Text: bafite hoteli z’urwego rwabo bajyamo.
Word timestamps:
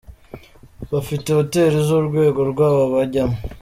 bafite 0.91 1.27
hoteli 1.39 1.77
z’urwego 1.87 2.39
rwabo 2.51 2.81
bajyamo. 2.93 3.37